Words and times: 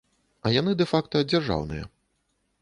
А 0.49 0.51
яны 0.53 0.73
дэ-факта 0.79 1.21
дзяржаўныя. 1.29 1.85